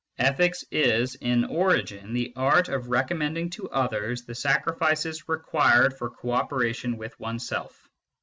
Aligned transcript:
Ethics 0.17 0.65
is 0.71 1.13
in 1.13 1.45
origin 1.45 2.11
the 2.13 2.33
art 2.35 2.69
of 2.69 2.87
recommending 2.87 3.51
to 3.51 3.69
others 3.69 4.23
the 4.23 4.33
sacrifices 4.33 5.29
required 5.29 5.95
for 5.95 6.09
co 6.09 6.29
oper 6.29 6.67
ation 6.67 6.97
with 6.97 7.19
oneself. 7.19 7.87